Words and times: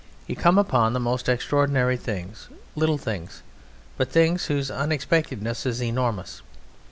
You 0.25 0.35
come 0.35 0.57
upon 0.57 0.93
the 0.93 0.99
most 0.99 1.29
extraordinary 1.29 1.95
things: 1.95 2.47
little 2.75 2.97
things, 2.97 3.43
but 3.97 4.09
things 4.09 4.45
whose 4.45 4.71
unexpectedness 4.71 5.63
is 5.67 5.79
enormous. 5.79 6.41